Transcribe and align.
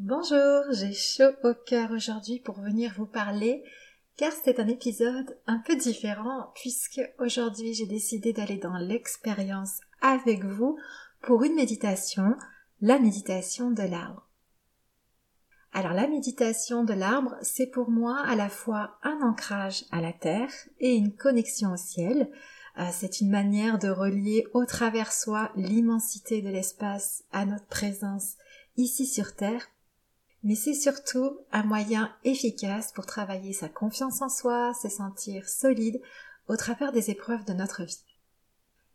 Bonjour, 0.00 0.62
j'ai 0.70 0.92
chaud 0.92 1.32
au 1.42 1.54
cœur 1.54 1.90
aujourd'hui 1.90 2.38
pour 2.38 2.60
venir 2.60 2.94
vous 2.96 3.04
parler 3.04 3.64
car 4.16 4.30
c'est 4.30 4.60
un 4.60 4.68
épisode 4.68 5.36
un 5.48 5.58
peu 5.58 5.74
différent 5.74 6.52
puisque 6.54 7.00
aujourd'hui 7.18 7.74
j'ai 7.74 7.86
décidé 7.86 8.32
d'aller 8.32 8.58
dans 8.58 8.76
l'expérience 8.76 9.80
avec 10.00 10.44
vous 10.44 10.78
pour 11.20 11.42
une 11.42 11.56
méditation, 11.56 12.36
la 12.80 13.00
méditation 13.00 13.72
de 13.72 13.82
l'arbre. 13.82 14.28
Alors 15.72 15.94
la 15.94 16.06
méditation 16.06 16.84
de 16.84 16.94
l'arbre, 16.94 17.34
c'est 17.42 17.66
pour 17.66 17.90
moi 17.90 18.20
à 18.20 18.36
la 18.36 18.48
fois 18.48 19.00
un 19.02 19.18
ancrage 19.22 19.84
à 19.90 20.00
la 20.00 20.12
terre 20.12 20.52
et 20.78 20.94
une 20.94 21.16
connexion 21.16 21.72
au 21.72 21.76
ciel. 21.76 22.30
Euh, 22.78 22.84
c'est 22.92 23.20
une 23.20 23.30
manière 23.30 23.80
de 23.80 23.88
relier 23.88 24.46
au 24.54 24.64
travers 24.64 25.10
soi 25.10 25.50
l'immensité 25.56 26.40
de 26.40 26.50
l'espace 26.50 27.24
à 27.32 27.44
notre 27.44 27.66
présence 27.66 28.36
ici 28.76 29.04
sur 29.04 29.34
terre 29.34 29.66
mais 30.42 30.54
c'est 30.54 30.74
surtout 30.74 31.38
un 31.52 31.64
moyen 31.64 32.12
efficace 32.24 32.92
pour 32.92 33.06
travailler 33.06 33.52
sa 33.52 33.68
confiance 33.68 34.22
en 34.22 34.28
soi, 34.28 34.72
se 34.74 34.88
sentir 34.88 35.48
solide 35.48 36.00
au 36.46 36.56
travers 36.56 36.92
des 36.92 37.10
épreuves 37.10 37.44
de 37.44 37.52
notre 37.52 37.84
vie. 37.84 38.04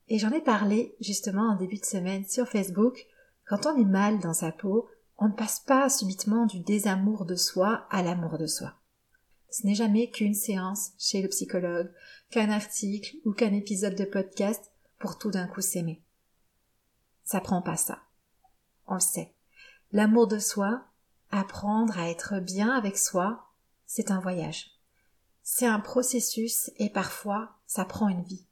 Et 0.09 0.19
j'en 0.19 0.31
ai 0.31 0.41
parlé 0.41 0.95
justement 0.99 1.49
en 1.49 1.55
début 1.55 1.77
de 1.77 1.85
semaine 1.85 2.25
sur 2.25 2.47
Facebook, 2.47 3.05
quand 3.45 3.65
on 3.65 3.77
est 3.77 3.85
mal 3.85 4.19
dans 4.19 4.33
sa 4.33 4.51
peau, 4.51 4.89
on 5.17 5.27
ne 5.27 5.33
passe 5.33 5.59
pas 5.59 5.89
subitement 5.89 6.45
du 6.45 6.59
désamour 6.59 7.25
de 7.25 7.35
soi 7.35 7.87
à 7.89 8.01
l'amour 8.01 8.37
de 8.37 8.47
soi. 8.47 8.73
Ce 9.49 9.67
n'est 9.67 9.75
jamais 9.75 10.09
qu'une 10.09 10.33
séance 10.33 10.91
chez 10.97 11.21
le 11.21 11.29
psychologue, 11.29 11.91
qu'un 12.31 12.49
article 12.49 13.17
ou 13.23 13.33
qu'un 13.33 13.53
épisode 13.53 13.95
de 13.95 14.05
podcast 14.05 14.71
pour 14.97 15.19
tout 15.19 15.29
d'un 15.29 15.47
coup 15.47 15.61
s'aimer. 15.61 16.01
Ça 17.23 17.39
prend 17.39 17.61
pas 17.61 17.77
ça. 17.77 17.99
On 18.87 18.95
le 18.95 18.99
sait. 18.99 19.33
L'amour 19.91 20.27
de 20.27 20.39
soi, 20.39 20.83
Apprendre 21.35 21.97
à 21.97 22.11
être 22.11 22.39
bien 22.39 22.69
avec 22.69 22.95
soi, 22.95 23.49
c'est 23.87 24.11
un 24.11 24.19
voyage. 24.19 24.67
C'est 25.41 25.65
un 25.65 25.79
processus 25.79 26.69
et 26.77 26.91
parfois 26.91 27.57
ça 27.65 27.85
prend 27.85 28.07
une 28.07 28.21
vie. 28.21 28.45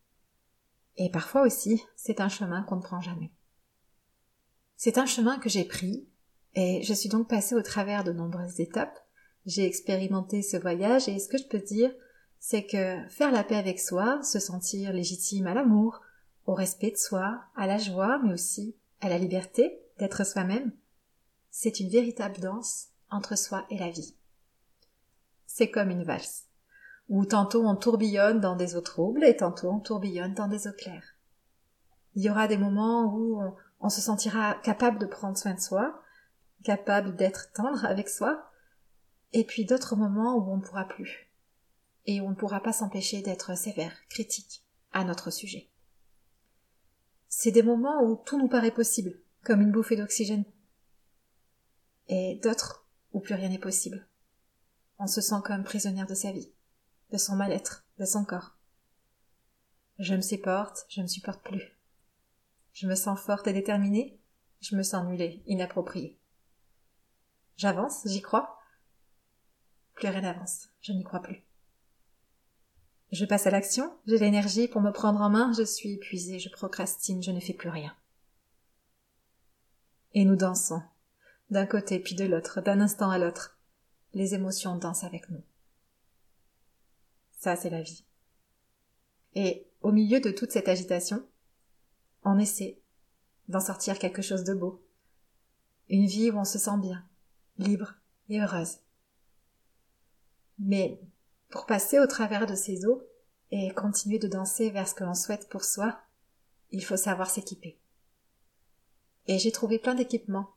Et 0.97 1.11
parfois 1.11 1.43
aussi, 1.43 1.83
c'est 1.95 2.21
un 2.21 2.27
chemin 2.27 2.63
qu'on 2.63 2.77
ne 2.77 2.81
prend 2.81 2.99
jamais. 2.99 3.31
C'est 4.77 4.97
un 4.97 5.05
chemin 5.05 5.37
que 5.37 5.47
j'ai 5.47 5.63
pris 5.63 6.07
et 6.55 6.81
je 6.81 6.93
suis 6.95 7.07
donc 7.07 7.29
passée 7.29 7.53
au 7.53 7.61
travers 7.61 8.03
de 8.03 8.13
nombreuses 8.13 8.59
étapes. 8.59 8.97
J'ai 9.45 9.67
expérimenté 9.67 10.41
ce 10.41 10.57
voyage 10.57 11.07
et 11.07 11.19
ce 11.19 11.27
que 11.27 11.37
je 11.37 11.47
peux 11.47 11.59
dire, 11.59 11.93
c'est 12.39 12.65
que 12.65 12.97
faire 13.09 13.31
la 13.31 13.43
paix 13.43 13.57
avec 13.57 13.79
soi, 13.79 14.23
se 14.23 14.39
sentir 14.39 14.91
légitime 14.91 15.45
à 15.45 15.53
l'amour, 15.53 16.01
au 16.47 16.55
respect 16.55 16.89
de 16.89 16.97
soi, 16.97 17.43
à 17.55 17.67
la 17.67 17.77
joie, 17.77 18.19
mais 18.23 18.33
aussi 18.33 18.75
à 19.01 19.09
la 19.09 19.19
liberté 19.19 19.79
d'être 19.99 20.25
soi-même, 20.25 20.71
c'est 21.51 21.81
une 21.81 21.89
véritable 21.89 22.39
danse 22.39 22.87
entre 23.09 23.37
soi 23.37 23.65
et 23.69 23.77
la 23.77 23.89
vie. 23.89 24.15
C'est 25.45 25.69
comme 25.69 25.89
une 25.89 26.05
valse, 26.05 26.47
où 27.09 27.25
tantôt 27.25 27.67
on 27.67 27.75
tourbillonne 27.75 28.39
dans 28.39 28.55
des 28.55 28.75
eaux 28.75 28.81
troubles 28.81 29.25
et 29.25 29.35
tantôt 29.35 29.69
on 29.69 29.79
tourbillonne 29.79 30.33
dans 30.33 30.47
des 30.47 30.67
eaux 30.67 30.73
claires. 30.73 31.15
Il 32.15 32.23
y 32.23 32.29
aura 32.29 32.47
des 32.47 32.57
moments 32.57 33.13
où 33.13 33.41
on, 33.81 33.89
se 33.89 34.01
sentira 34.01 34.55
capable 34.63 34.97
de 34.97 35.05
prendre 35.05 35.37
soin 35.37 35.53
de 35.53 35.59
soi, 35.59 36.01
capable 36.63 37.15
d'être 37.15 37.51
tendre 37.53 37.85
avec 37.85 38.07
soi, 38.07 38.49
et 39.33 39.43
puis 39.43 39.65
d'autres 39.65 39.95
moments 39.95 40.35
où 40.35 40.51
on 40.51 40.57
ne 40.57 40.61
pourra 40.61 40.85
plus, 40.85 41.29
et 42.05 42.21
on 42.21 42.29
ne 42.29 42.35
pourra 42.35 42.61
pas 42.61 42.73
s'empêcher 42.73 43.21
d'être 43.21 43.57
sévère, 43.57 43.95
critique 44.09 44.63
à 44.93 45.03
notre 45.03 45.31
sujet. 45.31 45.69
C'est 47.27 47.51
des 47.51 47.63
moments 47.63 48.03
où 48.03 48.15
tout 48.15 48.37
nous 48.37 48.49
paraît 48.49 48.71
possible, 48.71 49.19
comme 49.43 49.61
une 49.61 49.71
bouffée 49.71 49.95
d'oxygène 49.95 50.45
et 52.11 52.35
d'autres 52.43 52.85
où 53.13 53.21
plus 53.21 53.35
rien 53.35 53.49
n'est 53.49 53.57
possible. 53.57 54.05
On 54.99 55.07
se 55.07 55.21
sent 55.21 55.41
comme 55.45 55.63
prisonnière 55.63 56.05
de 56.05 56.13
sa 56.13 56.31
vie, 56.31 56.51
de 57.11 57.17
son 57.17 57.35
mal-être, 57.35 57.85
de 57.97 58.05
son 58.05 58.25
corps. 58.25 58.57
Je 59.97 60.13
me 60.13 60.21
supporte, 60.21 60.85
je 60.89 61.01
ne 61.01 61.07
supporte 61.07 61.41
plus. 61.41 61.79
Je 62.73 62.87
me 62.87 62.95
sens 62.95 63.19
forte 63.19 63.47
et 63.47 63.53
déterminée, 63.53 64.19
je 64.59 64.75
me 64.75 64.83
sens 64.83 65.07
nulle 65.07 65.41
inappropriée. 65.47 66.19
J'avance, 67.55 68.01
j'y 68.05 68.21
crois. 68.21 68.59
Plus 69.93 70.09
rien 70.09 70.21
n'avance, 70.21 70.67
je 70.81 70.91
n'y 70.91 71.03
crois 71.03 71.21
plus. 71.21 71.43
Je 73.11 73.25
passe 73.25 73.47
à 73.47 73.51
l'action, 73.51 73.91
j'ai 74.05 74.17
l'énergie 74.17 74.67
pour 74.67 74.81
me 74.81 74.91
prendre 74.91 75.21
en 75.21 75.29
main, 75.29 75.53
je 75.53 75.63
suis 75.63 75.93
épuisée, 75.93 76.39
je 76.39 76.49
procrastine, 76.49 77.23
je 77.23 77.31
ne 77.31 77.39
fais 77.39 77.53
plus 77.53 77.69
rien. 77.69 77.95
Et 80.13 80.25
nous 80.25 80.35
dansons, 80.35 80.81
d'un 81.51 81.65
côté 81.65 81.99
puis 81.99 82.15
de 82.15 82.25
l'autre, 82.25 82.61
d'un 82.61 82.79
instant 82.79 83.11
à 83.11 83.17
l'autre. 83.17 83.59
Les 84.13 84.33
émotions 84.33 84.77
dansent 84.77 85.03
avec 85.03 85.29
nous. 85.29 85.43
Ça, 87.37 87.55
c'est 87.55 87.69
la 87.69 87.81
vie. 87.81 88.03
Et 89.35 89.67
au 89.81 89.91
milieu 89.91 90.19
de 90.19 90.31
toute 90.31 90.51
cette 90.51 90.69
agitation, 90.69 91.25
on 92.23 92.39
essaie 92.39 92.79
d'en 93.49 93.59
sortir 93.59 93.99
quelque 93.99 94.21
chose 94.21 94.43
de 94.43 94.53
beau. 94.53 94.83
Une 95.89 96.05
vie 96.05 96.31
où 96.31 96.37
on 96.37 96.45
se 96.45 96.59
sent 96.59 96.77
bien, 96.81 97.05
libre 97.57 97.95
et 98.29 98.39
heureuse. 98.39 98.77
Mais 100.59 100.99
pour 101.49 101.65
passer 101.65 101.99
au 101.99 102.07
travers 102.07 102.45
de 102.45 102.55
ces 102.55 102.85
eaux 102.85 103.03
et 103.51 103.73
continuer 103.73 104.19
de 104.19 104.27
danser 104.27 104.69
vers 104.69 104.87
ce 104.87 104.93
que 104.93 105.03
l'on 105.03 105.15
souhaite 105.15 105.49
pour 105.49 105.65
soi, 105.65 105.99
il 106.69 106.83
faut 106.85 106.97
savoir 106.97 107.29
s'équiper. 107.29 107.77
Et 109.27 109.37
j'ai 109.37 109.51
trouvé 109.51 109.79
plein 109.79 109.95
d'équipements 109.95 110.49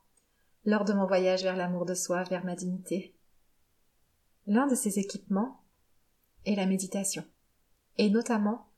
lors 0.64 0.84
de 0.84 0.92
mon 0.92 1.06
voyage 1.06 1.42
vers 1.42 1.56
l'amour 1.56 1.84
de 1.84 1.94
soi, 1.94 2.22
vers 2.24 2.44
ma 2.44 2.56
dignité. 2.56 3.14
L'un 4.46 4.66
de 4.66 4.74
ces 4.74 4.98
équipements 4.98 5.62
est 6.46 6.54
la 6.54 6.66
méditation, 6.66 7.24
et 7.98 8.10
notamment 8.10 8.68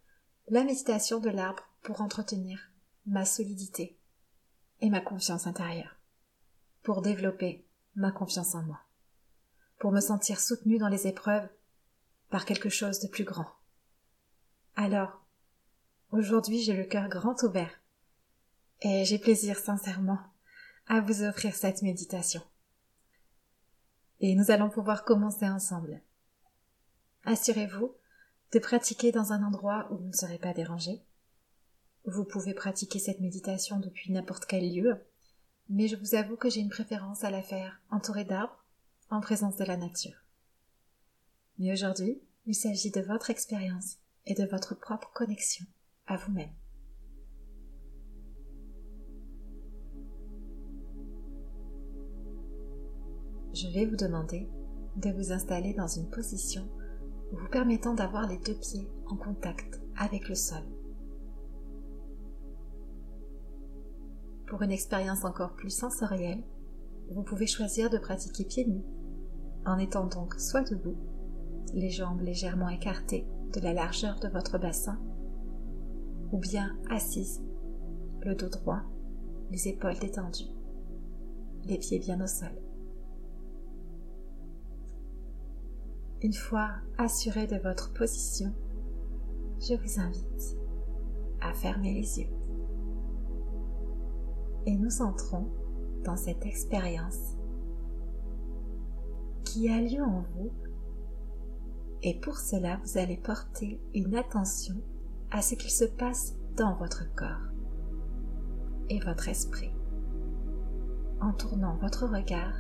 la 0.49 0.65
méditation 0.65 1.21
de 1.21 1.31
l'arbre 1.31 1.65
pour 1.83 2.01
entretenir 2.01 2.71
ma 3.07 3.25
solidité 3.25 3.99
et 4.81 4.91
ma 4.91 5.01
confiance 5.01 5.47
intérieure, 5.47 5.97
pour 6.83 7.03
développer 7.03 7.65
ma 7.95 8.11
confiance 8.13 8.55
en 8.55 8.63
moi, 8.63 8.81
pour 9.79 9.93
me 9.93 10.01
sentir 10.01 10.41
soutenue 10.41 10.79
dans 10.79 10.89
les 10.89 11.07
épreuves 11.07 11.49
par 12.31 12.45
quelque 12.45 12.69
chose 12.69 13.01
de 13.01 13.09
plus 13.09 13.25
grand. 13.25 13.49
Alors, 14.75 15.25
aujourd'hui 16.11 16.63
j'ai 16.63 16.77
le 16.77 16.85
cœur 16.85 17.09
grand 17.09 17.43
ouvert, 17.43 17.81
et 18.83 19.05
j'ai 19.05 19.19
plaisir 19.19 19.59
sincèrement 19.59 20.19
à 20.87 21.01
vous 21.01 21.23
offrir 21.23 21.55
cette 21.55 21.83
méditation. 21.83 22.43
Et 24.21 24.35
nous 24.35 24.51
allons 24.51 24.71
pouvoir 24.71 25.05
commencer 25.05 25.49
ensemble. 25.49 26.01
Assurez-vous 27.25 27.95
de 28.53 28.59
pratiquer 28.59 29.13
dans 29.13 29.33
un 29.33 29.43
endroit 29.43 29.89
où 29.91 29.97
vous 29.97 30.07
ne 30.07 30.13
serez 30.13 30.39
pas 30.39 30.55
dérangé. 30.55 31.03
Vous 32.05 32.25
pouvez 32.25 32.55
pratiquer 32.55 33.01
cette 33.01 33.21
méditation 33.21 33.81
depuis 33.81 34.13
n'importe 34.13 34.47
quel 34.47 34.73
lieu, 34.73 35.05
mais 35.69 35.89
je 35.89 35.97
vous 35.97 36.15
avoue 36.15 36.37
que 36.37 36.49
j'ai 36.49 36.61
une 36.61 36.71
préférence 36.71 37.25
à 37.25 37.31
la 37.31 37.43
faire 37.43 37.81
entourée 37.91 38.25
d'arbres, 38.25 38.65
en 39.11 39.21
présence 39.21 39.57
de 39.57 39.65
la 39.65 39.77
nature. 39.77 40.25
Mais 41.59 41.73
aujourd'hui, 41.73 42.23
il 42.47 42.55
s'agit 42.55 42.93
de 42.93 43.01
votre 43.01 43.31
expérience 43.31 43.97
et 44.25 44.35
de 44.35 44.45
votre 44.45 44.75
propre 44.77 45.11
connexion 45.13 45.67
à 46.07 46.17
vous-même. 46.17 46.53
Je 53.57 53.69
vais 53.69 53.87
vous 53.87 53.97
demander 53.97 54.51
de 54.97 55.11
vous 55.13 55.33
installer 55.33 55.73
dans 55.73 55.87
une 55.87 56.11
position 56.11 56.69
vous 57.33 57.49
permettant 57.49 57.95
d'avoir 57.95 58.29
les 58.29 58.37
deux 58.37 58.55
pieds 58.55 58.87
en 59.07 59.17
contact 59.17 59.81
avec 59.97 60.29
le 60.29 60.35
sol. 60.35 60.63
Pour 64.47 64.61
une 64.61 64.71
expérience 64.71 65.25
encore 65.25 65.55
plus 65.55 65.71
sensorielle, 65.71 66.45
vous 67.11 67.23
pouvez 67.23 67.47
choisir 67.47 67.89
de 67.89 67.97
pratiquer 67.97 68.45
pieds 68.45 68.67
nus, 68.67 68.85
en 69.65 69.79
étant 69.79 70.07
donc 70.07 70.35
soit 70.35 70.69
debout, 70.71 70.99
les 71.73 71.91
jambes 71.91 72.21
légèrement 72.21 72.69
écartées 72.69 73.27
de 73.55 73.61
la 73.61 73.73
largeur 73.73 74.21
de 74.21 74.29
votre 74.29 74.59
bassin, 74.59 75.01
ou 76.31 76.39
bien 76.39 76.77
assise, 76.91 77.43
le 78.21 78.35
dos 78.35 78.51
droit, 78.51 78.83
les 79.51 79.69
épaules 79.69 79.99
détendues, 79.99 80.53
les 81.65 81.79
pieds 81.79 81.99
bien 81.99 82.23
au 82.23 82.27
sol. 82.27 82.53
Une 86.23 86.33
fois 86.33 86.71
assuré 86.97 87.47
de 87.47 87.57
votre 87.57 87.93
position, 87.93 88.51
je 89.61 89.75
vous 89.75 90.01
invite 90.01 90.57
à 91.43 91.53
fermer 91.53 91.93
les 91.93 92.21
yeux. 92.21 92.31
Et 94.65 94.75
nous 94.75 95.03
entrons 95.03 95.47
dans 96.05 96.17
cette 96.17 96.47
expérience 96.47 97.37
qui 99.45 99.69
a 99.69 99.79
lieu 99.81 100.03
en 100.03 100.25
vous. 100.35 100.51
Et 102.03 102.19
pour 102.19 102.39
cela, 102.39 102.81
vous 102.83 102.97
allez 102.97 103.19
porter 103.19 103.79
une 103.95 104.15
attention 104.15 104.77
à 105.31 105.43
ce 105.43 105.55
qu'il 105.55 105.71
se 105.71 105.85
passe 105.85 106.35
dans 106.57 106.77
votre 106.77 107.15
corps 107.15 107.53
et 108.89 109.01
votre 109.01 109.29
esprit 109.29 109.73
en 111.21 111.33
tournant 111.33 111.77
votre 111.77 112.07
regard 112.07 112.57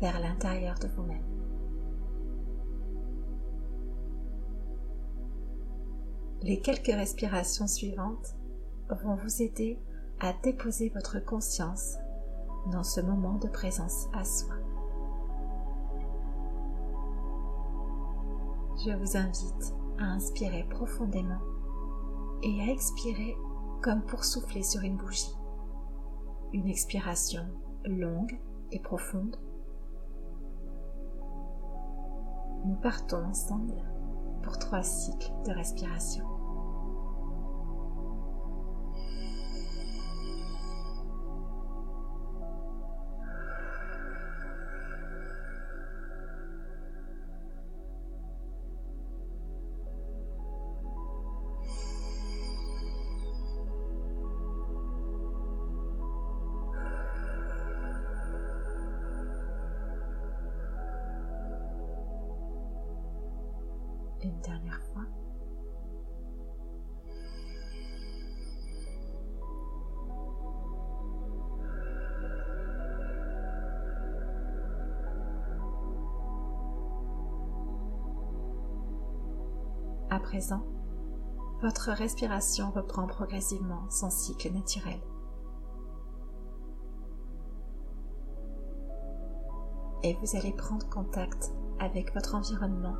vers 0.00 0.18
l'intérieur 0.20 0.76
de 0.80 0.88
vous-même. 0.88 1.37
Les 6.48 6.60
quelques 6.60 6.86
respirations 6.86 7.66
suivantes 7.66 8.34
vont 8.88 9.16
vous 9.16 9.42
aider 9.42 9.78
à 10.18 10.32
déposer 10.32 10.88
votre 10.88 11.22
conscience 11.22 11.98
dans 12.72 12.82
ce 12.82 13.02
moment 13.02 13.34
de 13.34 13.48
présence 13.48 14.08
à 14.14 14.24
soi. 14.24 14.54
Je 18.78 18.96
vous 18.96 19.18
invite 19.18 19.74
à 19.98 20.04
inspirer 20.04 20.64
profondément 20.70 21.42
et 22.42 22.62
à 22.62 22.72
expirer 22.72 23.36
comme 23.82 24.00
pour 24.00 24.24
souffler 24.24 24.62
sur 24.62 24.80
une 24.80 24.96
bougie. 24.96 25.36
Une 26.54 26.68
expiration 26.68 27.44
longue 27.84 28.40
et 28.72 28.80
profonde. 28.80 29.36
Nous 32.64 32.76
partons 32.76 33.22
ensemble 33.22 33.84
pour 34.42 34.58
trois 34.58 34.82
cycles 34.82 35.32
de 35.44 35.52
respiration. 35.52 36.37
Une 64.24 64.40
dernière 64.40 64.80
fois. 64.92 65.04
À 80.10 80.18
présent, 80.20 80.64
votre 81.62 81.90
respiration 81.90 82.70
reprend 82.70 83.06
progressivement 83.06 83.88
son 83.90 84.10
cycle 84.10 84.52
naturel. 84.52 84.98
Et 90.02 90.14
vous 90.14 90.36
allez 90.36 90.52
prendre 90.52 90.88
contact 90.88 91.52
avec 91.78 92.14
votre 92.14 92.34
environnement 92.34 92.96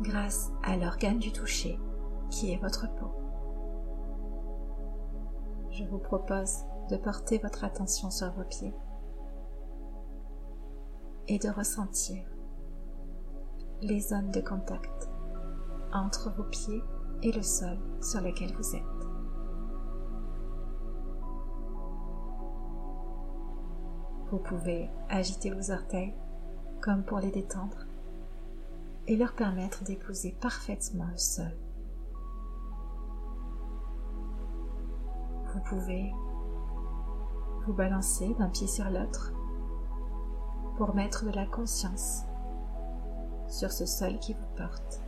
grâce 0.00 0.50
à 0.62 0.76
l'organe 0.76 1.18
du 1.18 1.32
toucher 1.32 1.78
qui 2.30 2.52
est 2.52 2.58
votre 2.58 2.86
peau. 2.96 3.12
Je 5.70 5.84
vous 5.84 5.98
propose 5.98 6.64
de 6.90 6.96
porter 6.96 7.38
votre 7.38 7.64
attention 7.64 8.10
sur 8.10 8.30
vos 8.32 8.44
pieds 8.44 8.74
et 11.28 11.38
de 11.38 11.48
ressentir 11.48 12.24
les 13.82 14.00
zones 14.00 14.30
de 14.30 14.40
contact 14.40 15.10
entre 15.92 16.30
vos 16.36 16.44
pieds 16.44 16.82
et 17.22 17.32
le 17.32 17.42
sol 17.42 17.78
sur 18.00 18.20
lequel 18.20 18.52
vous 18.54 18.76
êtes. 18.76 18.82
Vous 24.30 24.38
pouvez 24.38 24.90
agiter 25.08 25.50
vos 25.50 25.70
orteils 25.70 26.14
comme 26.80 27.04
pour 27.04 27.18
les 27.18 27.30
détendre 27.30 27.85
et 29.06 29.16
leur 29.16 29.32
permettre 29.34 29.84
d'épouser 29.84 30.36
parfaitement 30.40 31.06
le 31.10 31.16
sol. 31.16 31.56
Vous 35.54 35.60
pouvez 35.60 36.12
vous 37.66 37.72
balancer 37.72 38.34
d'un 38.38 38.48
pied 38.48 38.66
sur 38.66 38.88
l'autre 38.90 39.32
pour 40.76 40.94
mettre 40.94 41.24
de 41.24 41.30
la 41.30 41.46
conscience 41.46 42.22
sur 43.48 43.72
ce 43.72 43.86
sol 43.86 44.18
qui 44.18 44.34
vous 44.34 44.56
porte. 44.56 45.00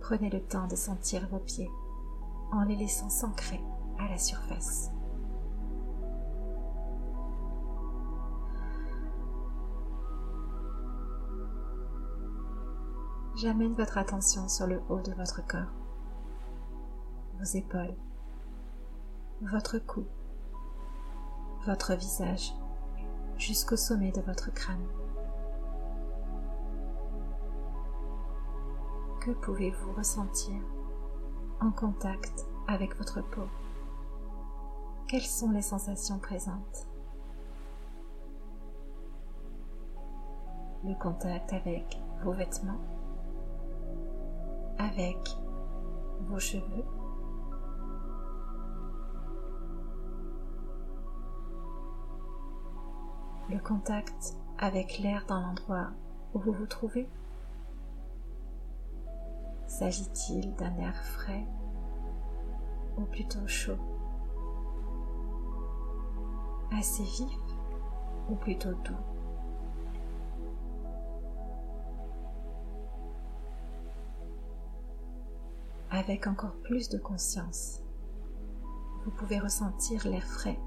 Prenez 0.00 0.30
le 0.30 0.40
temps 0.40 0.66
de 0.66 0.76
sentir 0.76 1.28
vos 1.28 1.38
pieds 1.38 1.70
en 2.50 2.62
les 2.62 2.76
laissant 2.76 3.10
s'ancrer 3.10 3.60
à 3.98 4.08
la 4.08 4.16
surface. 4.16 4.90
J'amène 13.40 13.74
votre 13.74 13.98
attention 13.98 14.48
sur 14.48 14.66
le 14.66 14.82
haut 14.88 15.00
de 15.00 15.12
votre 15.12 15.46
corps, 15.46 15.70
vos 17.38 17.44
épaules, 17.44 17.94
votre 19.42 19.78
cou, 19.78 20.04
votre 21.64 21.94
visage, 21.94 22.52
jusqu'au 23.36 23.76
sommet 23.76 24.10
de 24.10 24.20
votre 24.22 24.52
crâne. 24.52 24.84
Que 29.20 29.30
pouvez-vous 29.30 29.92
ressentir 29.92 30.60
en 31.60 31.70
contact 31.70 32.44
avec 32.66 32.96
votre 32.96 33.20
peau? 33.20 33.46
Quelles 35.06 35.20
sont 35.22 35.52
les 35.52 35.62
sensations 35.62 36.18
présentes? 36.18 36.88
Le 40.82 40.98
contact 40.98 41.52
avec 41.52 42.00
vos 42.24 42.32
vêtements 42.32 42.97
avec 44.78 45.36
vos 46.28 46.38
cheveux. 46.38 46.84
Le 53.50 53.58
contact 53.58 54.36
avec 54.58 54.98
l'air 54.98 55.24
dans 55.26 55.40
l'endroit 55.40 55.90
où 56.34 56.38
vous 56.38 56.52
vous 56.52 56.66
trouvez. 56.66 57.08
S'agit-il 59.66 60.54
d'un 60.56 60.76
air 60.78 60.96
frais 61.04 61.46
ou 62.96 63.02
plutôt 63.02 63.46
chaud? 63.46 63.78
Assez 66.72 67.04
vif 67.04 67.38
ou 68.28 68.34
plutôt 68.34 68.72
doux? 68.72 69.17
Avec 75.98 76.28
encore 76.28 76.54
plus 76.62 76.88
de 76.88 76.98
conscience. 76.98 77.82
Vous 79.04 79.10
pouvez 79.10 79.40
ressentir 79.40 80.06
l'air 80.06 80.22
frais 80.22 80.58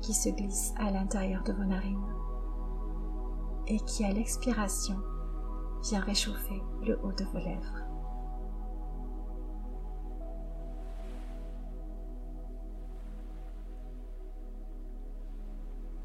qui 0.00 0.14
se 0.14 0.28
glisse 0.28 0.72
à 0.78 0.90
l'intérieur 0.90 1.42
de 1.42 1.52
vos 1.52 1.64
narines 1.64 2.14
et 3.66 3.78
qui 3.80 4.04
à 4.04 4.12
l'expiration 4.12 4.96
vient 5.82 6.00
réchauffer 6.00 6.62
le 6.82 6.98
haut 7.02 7.12
de 7.12 7.24
vos 7.24 7.38
lèvres. 7.38 7.80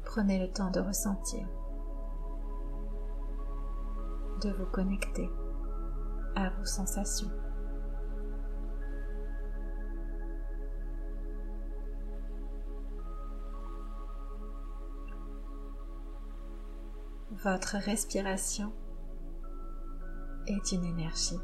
Prenez 0.04 0.40
le 0.40 0.52
temps 0.52 0.72
de 0.72 0.80
ressentir, 0.80 1.46
de 4.42 4.50
vous 4.50 4.66
connecter 4.72 5.30
à 6.34 6.50
vos 6.50 6.64
sensations. 6.64 7.30
Votre 17.42 17.78
respiration 17.78 18.70
est 20.46 20.72
une 20.72 20.84
énergie. 20.84 21.40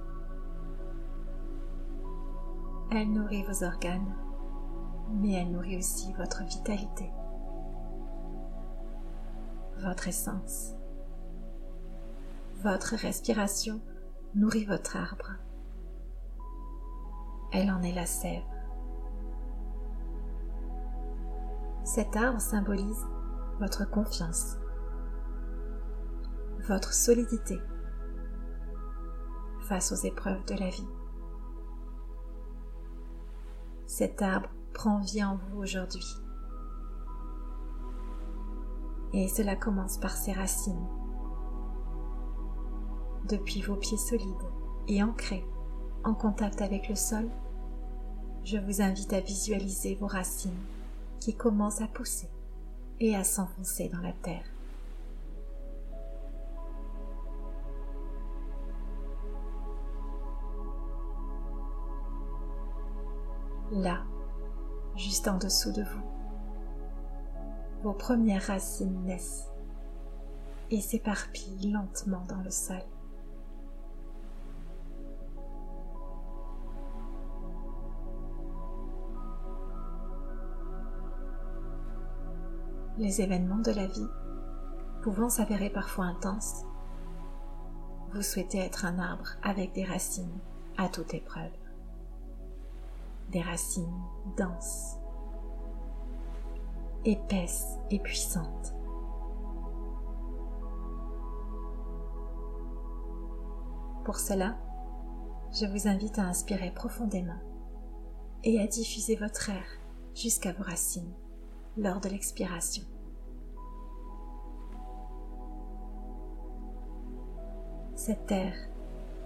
Elle 2.90 3.10
nourrit 3.10 3.44
vos 3.44 3.64
organes, 3.64 4.14
mais 5.14 5.32
elle 5.32 5.52
nourrit 5.52 5.78
aussi 5.78 6.12
votre 6.12 6.44
vitalité, 6.44 7.10
votre 9.78 10.08
essence. 10.08 10.74
Votre 12.62 12.96
respiration 12.96 13.80
nourrit 14.34 14.66
votre 14.66 14.98
arbre. 14.98 15.32
Elle 17.54 17.70
en 17.70 17.80
est 17.80 17.94
la 17.94 18.04
sève. 18.04 18.44
Cet 21.84 22.16
arbre 22.16 22.40
symbolise 22.40 23.06
votre 23.60 23.88
confiance, 23.88 24.58
votre 26.68 26.92
solidité 26.92 27.58
face 29.68 29.92
aux 29.92 30.06
épreuves 30.06 30.44
de 30.46 30.54
la 30.54 30.68
vie. 30.68 30.88
Cet 33.86 34.22
arbre 34.22 34.50
prend 34.74 35.00
vie 35.00 35.24
en 35.24 35.36
vous 35.36 35.58
aujourd'hui 35.60 36.06
Et 39.12 39.28
cela 39.28 39.56
commence 39.56 39.98
par 39.98 40.16
ses 40.16 40.32
racines. 40.32 40.86
Depuis 43.28 43.62
vos 43.62 43.76
pieds 43.76 43.96
solides 43.96 44.26
et 44.88 45.02
ancrés 45.02 45.44
en 46.04 46.14
contact 46.14 46.62
avec 46.62 46.88
le 46.88 46.94
sol, 46.94 47.28
je 48.44 48.58
vous 48.58 48.80
invite 48.82 49.12
à 49.12 49.20
visualiser 49.20 49.96
vos 49.96 50.06
racines 50.06 50.62
qui 51.20 51.34
commencent 51.34 51.80
à 51.80 51.88
pousser 51.88 52.28
et 53.00 53.16
à 53.16 53.24
s'enfoncer 53.24 53.88
dans 53.88 54.00
la 54.00 54.12
terre. 54.12 54.55
Là, 63.72 64.02
juste 64.96 65.28
en 65.28 65.38
dessous 65.38 65.72
de 65.72 65.82
vous, 65.82 66.04
vos 67.82 67.92
premières 67.92 68.46
racines 68.46 69.04
naissent 69.04 69.48
et 70.70 70.80
s'éparpillent 70.80 71.72
lentement 71.72 72.24
dans 72.28 72.42
le 72.42 72.50
sol. 72.50 72.82
les 82.98 83.20
événements 83.20 83.58
de 83.58 83.72
la 83.72 83.86
vie, 83.86 84.08
pouvant 85.02 85.28
s'avérer 85.28 85.70
parfois 85.70 86.06
intenses, 86.06 86.64
vous 88.12 88.22
souhaitez 88.22 88.58
être 88.58 88.86
un 88.86 88.98
arbre 88.98 89.28
avec 89.42 89.72
des 89.74 89.84
racines 89.84 90.38
à 90.78 90.88
toute 90.88 91.12
épreuve. 91.12 91.65
Des 93.30 93.42
racines 93.42 94.00
denses, 94.36 94.96
épaisses 97.04 97.76
et 97.90 97.98
puissantes. 97.98 98.74
Pour 104.04 104.18
cela, 104.18 104.56
je 105.52 105.66
vous 105.66 105.88
invite 105.88 106.18
à 106.18 106.22
inspirer 106.22 106.70
profondément 106.70 107.40
et 108.44 108.60
à 108.60 108.66
diffuser 108.66 109.16
votre 109.16 109.50
air 109.50 109.64
jusqu'à 110.14 110.52
vos 110.52 110.62
racines 110.62 111.12
lors 111.76 112.00
de 112.00 112.08
l'expiration. 112.08 112.84
Cette 117.96 118.30
air, 118.30 118.54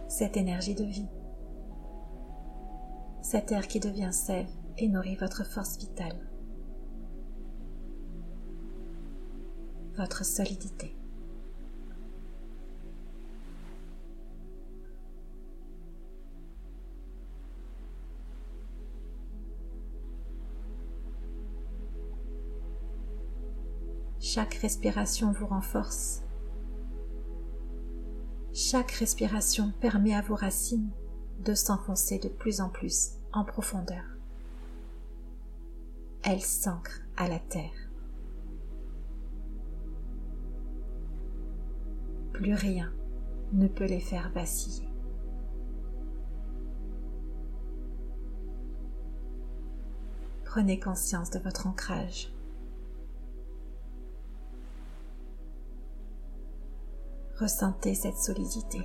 cette 0.08 0.36
énergie 0.36 0.74
de 0.74 0.84
vie, 0.84 1.08
cet 3.22 3.52
air 3.52 3.68
qui 3.68 3.80
devient 3.80 4.12
sève 4.12 4.48
et 4.78 4.88
nourrit 4.88 5.16
votre 5.16 5.44
force 5.44 5.78
vitale, 5.78 6.18
votre 9.96 10.24
solidité. 10.24 10.96
Chaque 24.18 24.54
respiration 24.54 25.32
vous 25.32 25.46
renforce. 25.46 26.22
Chaque 28.52 28.92
respiration 28.92 29.72
permet 29.80 30.14
à 30.14 30.20
vos 30.20 30.36
racines 30.36 30.90
de 31.40 31.54
s'enfoncer 31.54 32.18
de 32.18 32.28
plus 32.28 32.60
en 32.60 32.68
plus 32.68 33.12
en 33.32 33.44
profondeur. 33.44 34.04
Elles 36.22 36.42
s'ancrent 36.42 37.00
à 37.16 37.28
la 37.28 37.38
terre. 37.38 37.90
Plus 42.32 42.54
rien 42.54 42.92
ne 43.52 43.68
peut 43.68 43.86
les 43.86 44.00
faire 44.00 44.30
vaciller. 44.32 44.88
Prenez 50.44 50.80
conscience 50.80 51.30
de 51.30 51.38
votre 51.38 51.66
ancrage. 51.66 52.32
Ressentez 57.38 57.94
cette 57.94 58.18
solidité. 58.18 58.80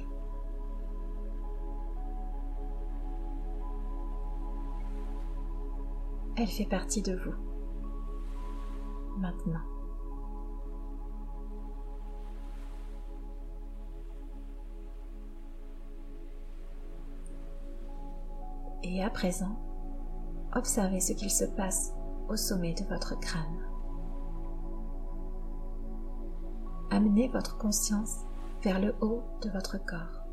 Elle 6.38 6.48
fait 6.48 6.66
partie 6.66 7.02
de 7.02 7.16
vous. 7.16 7.34
Maintenant. 9.18 9.62
Et 18.84 19.02
à 19.02 19.10
présent, 19.10 19.58
observez 20.54 21.00
ce 21.00 21.14
qu'il 21.14 21.32
se 21.32 21.46
passe 21.46 21.94
au 22.28 22.36
sommet 22.36 22.74
de 22.74 22.84
votre 22.84 23.18
crâne. 23.20 23.66
Amenez 26.92 27.30
votre 27.30 27.58
conscience 27.58 28.26
vers 28.62 28.80
le 28.80 28.94
haut 29.00 29.24
de 29.42 29.50
votre 29.50 29.84
corps. 29.84 30.25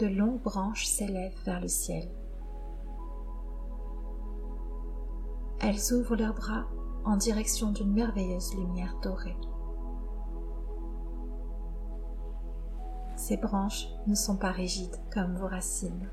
De 0.00 0.06
longues 0.06 0.40
branches 0.40 0.86
s'élèvent 0.86 1.38
vers 1.44 1.60
le 1.60 1.68
ciel. 1.68 2.08
Elles 5.60 5.92
ouvrent 5.92 6.16
leurs 6.16 6.32
bras 6.32 6.64
en 7.04 7.18
direction 7.18 7.70
d'une 7.70 7.92
merveilleuse 7.92 8.54
lumière 8.54 8.96
dorée. 9.02 9.36
Ces 13.14 13.36
branches 13.36 13.88
ne 14.06 14.14
sont 14.14 14.36
pas 14.36 14.52
rigides 14.52 14.96
comme 15.12 15.36
vos 15.36 15.48
racines. 15.48 16.08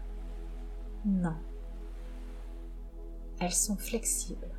Non. 1.05 1.37
Elles 3.39 3.53
sont 3.53 3.77
flexibles. 3.77 4.51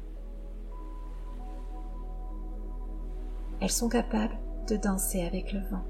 Elles 3.61 3.71
sont 3.71 3.91
capables 3.91 4.39
de 4.69 4.77
danser 4.77 5.21
avec 5.21 5.53
le 5.53 5.61
vent, 5.69 5.85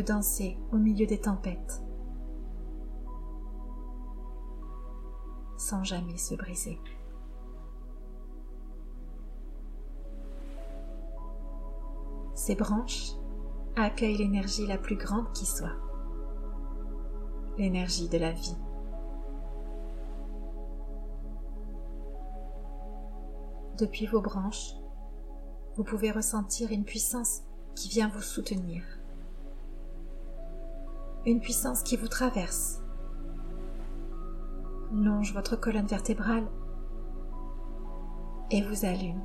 danser 0.00 0.58
au 0.72 0.76
milieu 0.76 1.06
des 1.06 1.20
tempêtes, 1.20 1.82
sans 5.56 5.84
jamais 5.84 6.16
se 6.16 6.34
briser. 6.34 6.78
Ces 12.34 12.54
branches 12.54 13.12
accueillent 13.76 14.18
l'énergie 14.18 14.66
la 14.66 14.78
plus 14.78 14.96
grande 14.96 15.32
qui 15.32 15.46
soit, 15.46 15.76
l'énergie 17.58 18.08
de 18.08 18.18
la 18.18 18.32
vie. 18.32 18.56
depuis 23.76 24.06
vos 24.06 24.20
branches, 24.20 24.74
vous 25.76 25.84
pouvez 25.84 26.10
ressentir 26.10 26.72
une 26.72 26.84
puissance 26.84 27.42
qui 27.74 27.88
vient 27.88 28.08
vous 28.08 28.22
soutenir. 28.22 28.82
Une 31.26 31.40
puissance 31.40 31.82
qui 31.82 31.96
vous 31.96 32.06
traverse, 32.06 32.80
longe 34.92 35.34
votre 35.34 35.56
colonne 35.56 35.88
vertébrale 35.88 36.46
et 38.52 38.62
vous 38.62 38.84
allume 38.84 39.20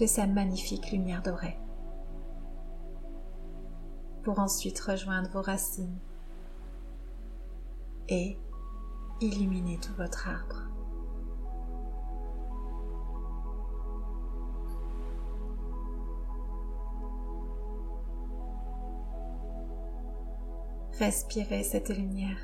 de 0.00 0.04
sa 0.04 0.26
magnifique 0.26 0.90
lumière 0.90 1.22
dorée 1.22 1.56
pour 4.24 4.40
ensuite 4.40 4.80
rejoindre 4.80 5.30
vos 5.30 5.42
racines 5.42 6.00
et 8.08 8.36
illuminer 9.20 9.78
tout 9.78 9.94
votre 9.96 10.26
arbre. 10.26 10.73
Respirez 20.98 21.64
cette 21.64 21.88
lumière. 21.88 22.38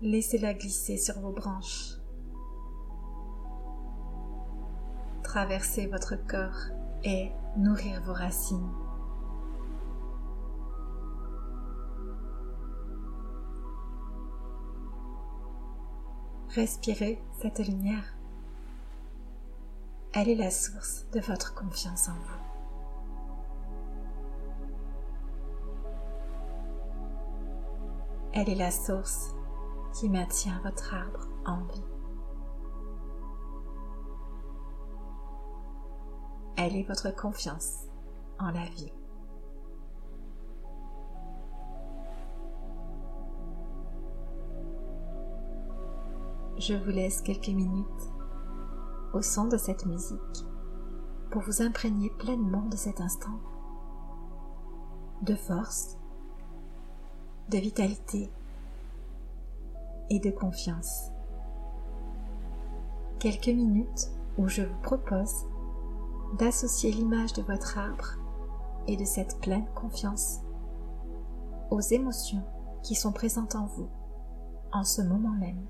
Laissez-la 0.00 0.54
glisser 0.54 0.96
sur 0.96 1.20
vos 1.20 1.32
branches. 1.32 1.98
Traverser 5.22 5.88
votre 5.88 6.16
corps 6.26 6.70
et 7.04 7.32
nourrir 7.58 8.02
vos 8.04 8.14
racines. 8.14 8.72
Respirez 16.54 17.22
cette 17.42 17.58
lumière. 17.58 18.16
Elle 20.14 20.30
est 20.30 20.34
la 20.34 20.50
source 20.50 21.04
de 21.12 21.20
votre 21.20 21.54
confiance 21.54 22.08
en 22.08 22.14
vous. 22.14 22.45
Elle 28.38 28.50
est 28.50 28.54
la 28.54 28.70
source 28.70 29.34
qui 29.94 30.10
maintient 30.10 30.60
votre 30.62 30.92
arbre 30.92 31.26
en 31.46 31.56
vie. 31.72 31.84
Elle 36.58 36.76
est 36.76 36.86
votre 36.86 37.16
confiance 37.16 37.86
en 38.38 38.50
la 38.50 38.66
vie. 38.66 38.92
Je 46.58 46.74
vous 46.74 46.90
laisse 46.90 47.22
quelques 47.22 47.48
minutes 47.48 47.86
au 49.14 49.22
son 49.22 49.48
de 49.48 49.56
cette 49.56 49.86
musique 49.86 50.44
pour 51.30 51.40
vous 51.40 51.62
imprégner 51.62 52.10
pleinement 52.18 52.66
de 52.68 52.76
cet 52.76 53.00
instant 53.00 53.40
de 55.22 55.34
force, 55.34 55.96
de 57.48 57.58
vitalité 57.58 58.30
et 60.10 60.18
de 60.18 60.30
confiance. 60.30 61.10
Quelques 63.18 63.48
minutes 63.48 64.10
où 64.36 64.48
je 64.48 64.62
vous 64.62 64.80
propose 64.82 65.46
d'associer 66.38 66.92
l'image 66.92 67.32
de 67.32 67.42
votre 67.42 67.78
arbre 67.78 68.18
et 68.86 68.96
de 68.96 69.04
cette 69.04 69.40
pleine 69.40 69.66
confiance 69.74 70.40
aux 71.70 71.80
émotions 71.80 72.42
qui 72.82 72.94
sont 72.94 73.12
présentes 73.12 73.54
en 73.54 73.66
vous 73.66 73.88
en 74.72 74.84
ce 74.84 75.02
moment 75.02 75.34
même. 75.38 75.66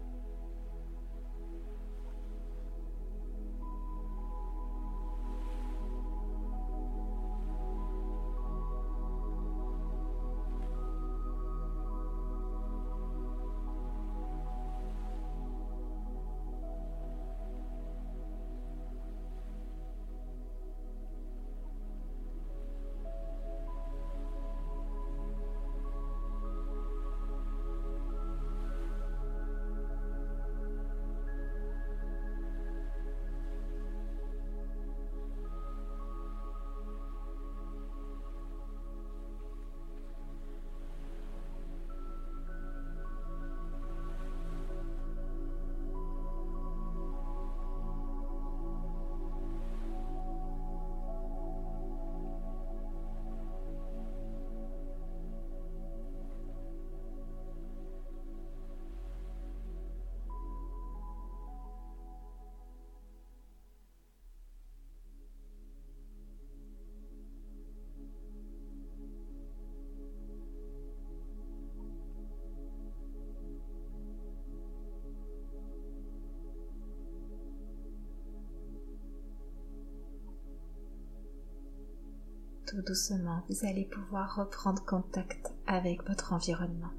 Tout 82.67 82.83
doucement, 82.83 83.43
vous 83.49 83.67
allez 83.67 83.85
pouvoir 83.85 84.37
reprendre 84.37 84.85
contact 84.85 85.55
avec 85.67 86.07
votre 86.07 86.33
environnement. 86.33 86.91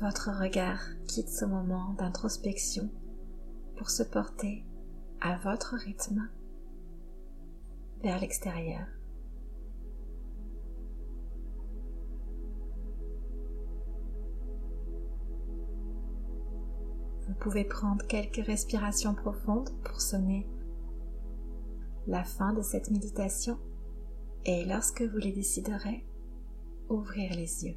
Votre 0.00 0.30
regard 0.32 0.80
quitte 1.06 1.28
ce 1.28 1.44
moment 1.44 1.94
d'introspection 1.94 2.90
pour 3.76 3.90
se 3.90 4.02
porter 4.02 4.64
à 5.20 5.38
votre 5.38 5.76
rythme 5.76 6.28
vers 8.02 8.18
l'extérieur. 8.20 8.86
Vous 17.32 17.38
pouvez 17.38 17.64
prendre 17.64 18.06
quelques 18.06 18.44
respirations 18.46 19.14
profondes 19.14 19.70
pour 19.84 20.02
sonner 20.02 20.46
la 22.06 22.24
fin 22.24 22.52
de 22.52 22.60
cette 22.60 22.90
méditation 22.90 23.58
et 24.44 24.66
lorsque 24.66 25.00
vous 25.00 25.16
les 25.16 25.32
déciderez, 25.32 26.04
ouvrir 26.90 27.32
les 27.34 27.64
yeux. 27.64 27.76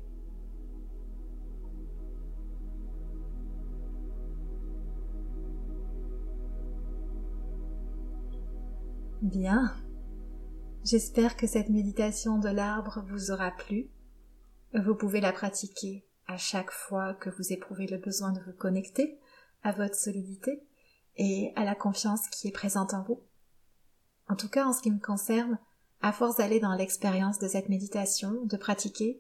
Bien, 9.22 9.74
j'espère 10.84 11.38
que 11.38 11.48
cette 11.48 11.70
méditation 11.70 12.40
de 12.40 12.50
l'arbre 12.50 13.06
vous 13.08 13.32
aura 13.32 13.52
plu. 13.52 13.88
Vous 14.74 14.96
pouvez 14.96 15.22
la 15.22 15.32
pratiquer 15.32 16.06
à 16.28 16.36
chaque 16.36 16.72
fois 16.72 17.14
que 17.14 17.30
vous 17.30 17.54
éprouvez 17.54 17.88
le 17.88 17.98
besoin 17.98 18.34
de 18.34 18.42
vous 18.42 18.54
connecter 18.54 19.18
à 19.66 19.72
votre 19.72 19.96
solidité 19.96 20.64
et 21.18 21.52
à 21.56 21.66
la 21.66 21.74
confiance 21.74 22.28
qui 22.30 22.48
est 22.48 22.52
présente 22.52 22.94
en 22.94 23.02
vous. 23.02 23.20
En 24.30 24.36
tout 24.36 24.48
cas, 24.48 24.66
en 24.66 24.74
ce 24.74 24.82
qui 24.82 24.92
me 24.92 25.00
concerne, 25.00 25.58
à 26.02 26.14
force 26.14 26.38
d'aller 26.38 26.60
dans 26.60 26.76
l'expérience 26.76 27.40
de 27.40 27.48
cette 27.48 27.68
méditation, 27.68 28.46
de 28.46 28.58
pratiquer, 28.58 29.20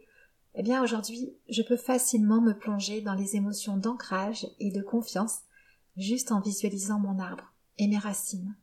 eh 0.53 0.61
bien 0.61 0.83
aujourd'hui, 0.83 1.35
je 1.49 1.63
peux 1.63 1.77
facilement 1.77 2.41
me 2.41 2.53
plonger 2.53 3.01
dans 3.01 3.15
les 3.15 3.35
émotions 3.35 3.75
d'ancrage 3.75 4.47
et 4.59 4.71
de 4.71 4.83
confiance 4.83 5.39
juste 5.97 6.31
en 6.31 6.41
visualisant 6.41 6.99
mon 6.99 7.17
arbre 7.17 7.51
et 7.79 7.87
mes 7.87 7.97
racines. 7.97 8.55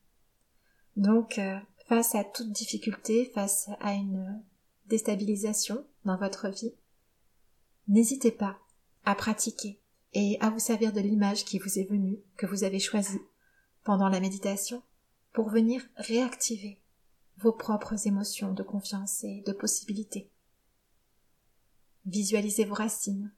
Donc, 0.96 1.38
euh, 1.38 1.58
face 1.88 2.14
à 2.14 2.22
toute 2.22 2.52
difficulté, 2.52 3.30
face 3.34 3.68
à 3.80 3.94
une 3.94 4.40
déstabilisation 4.86 5.84
dans 6.04 6.16
votre 6.16 6.48
vie, 6.48 6.74
n'hésitez 7.88 8.30
pas 8.30 8.56
à 9.04 9.16
pratiquer, 9.16 9.81
et 10.14 10.38
à 10.40 10.50
vous 10.50 10.58
servir 10.58 10.92
de 10.92 11.00
l'image 11.00 11.44
qui 11.44 11.58
vous 11.58 11.78
est 11.78 11.88
venue, 11.88 12.18
que 12.36 12.46
vous 12.46 12.64
avez 12.64 12.78
choisie 12.78 13.20
pendant 13.84 14.08
la 14.08 14.20
méditation, 14.20 14.82
pour 15.32 15.48
venir 15.48 15.82
réactiver 15.96 16.78
vos 17.38 17.52
propres 17.52 18.06
émotions 18.06 18.52
de 18.52 18.62
confiance 18.62 19.24
et 19.24 19.42
de 19.46 19.52
possibilité. 19.52 20.30
Visualisez 22.04 22.64
vos 22.64 22.74
racines, 22.74 23.32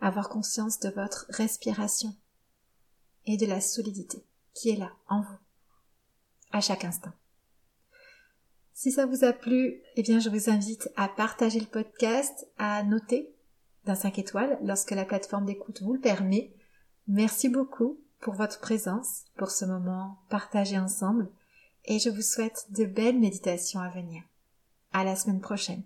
avoir 0.00 0.28
conscience 0.28 0.78
de 0.80 0.88
votre 0.88 1.26
respiration 1.28 2.14
et 3.26 3.36
de 3.36 3.46
la 3.46 3.60
solidité 3.60 4.24
qui 4.54 4.70
est 4.70 4.76
là 4.76 4.92
en 5.08 5.20
vous, 5.20 5.38
à 6.52 6.60
chaque 6.60 6.84
instant. 6.84 7.12
Si 8.72 8.92
ça 8.92 9.06
vous 9.06 9.24
a 9.24 9.32
plu, 9.32 9.82
eh 9.96 10.02
bien, 10.02 10.20
je 10.20 10.30
vous 10.30 10.50
invite 10.50 10.88
à 10.96 11.08
partager 11.08 11.58
le 11.58 11.66
podcast, 11.66 12.46
à 12.58 12.82
noter 12.84 13.34
d'un 13.88 13.94
5 13.94 14.18
étoiles 14.18 14.58
lorsque 14.62 14.90
la 14.90 15.06
plateforme 15.06 15.46
d'écoute 15.46 15.80
vous 15.82 15.94
le 15.94 16.00
permet. 16.00 16.52
Merci 17.08 17.48
beaucoup 17.48 17.98
pour 18.20 18.34
votre 18.34 18.60
présence, 18.60 19.24
pour 19.36 19.50
ce 19.50 19.64
moment 19.64 20.18
partagé 20.28 20.78
ensemble 20.78 21.28
et 21.86 21.98
je 21.98 22.10
vous 22.10 22.20
souhaite 22.20 22.66
de 22.70 22.84
belles 22.84 23.18
méditations 23.18 23.80
à 23.80 23.88
venir. 23.88 24.22
À 24.92 25.04
la 25.04 25.16
semaine 25.16 25.40
prochaine. 25.40 25.82